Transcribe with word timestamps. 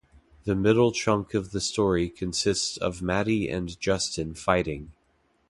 The 0.45 0.55
middle 0.55 0.91
chunk 0.91 1.35
of 1.35 1.51
the 1.51 1.61
story 1.61 2.09
consists 2.09 2.75
of 2.75 3.03
Maddy 3.03 3.47
and 3.47 3.79
Justin 3.79 4.33
fighting. 4.33 4.93